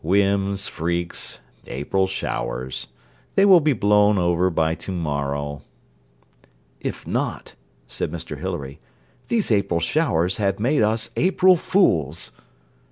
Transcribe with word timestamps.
Whims, 0.03 0.67
freaks, 0.67 1.37
April 1.67 2.07
showers. 2.07 2.87
They 3.35 3.45
will 3.45 3.59
be 3.59 3.73
blown 3.73 4.17
over 4.17 4.49
by 4.49 4.73
to 4.73 4.91
morrow.' 4.91 5.61
'If 6.79 7.05
not,' 7.05 7.53
said 7.85 8.09
Mr 8.11 8.39
Hilary, 8.39 8.79
'these 9.27 9.51
April 9.51 9.79
showers 9.79 10.37
have 10.37 10.59
made 10.59 10.81
us 10.81 11.11
April 11.15 11.55
fools.' 11.55 12.31